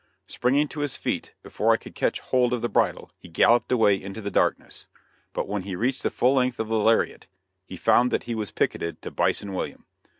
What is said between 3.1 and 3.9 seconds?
he galloped